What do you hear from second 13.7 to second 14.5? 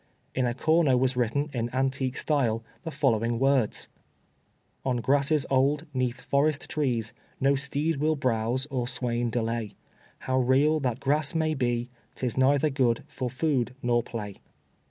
nor play."